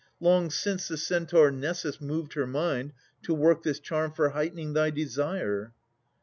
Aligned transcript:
Long 0.19 0.49
since 0.49 0.87
the 0.87 0.97
Centaur 0.97 1.51
Nessus 1.51 2.01
moved 2.01 2.33
her 2.33 2.47
mind 2.47 2.93
To 3.21 3.35
work 3.35 3.61
this 3.61 3.79
charm 3.79 4.11
for 4.13 4.29
heightening 4.29 4.73
thy 4.73 4.89
desire. 4.89 5.73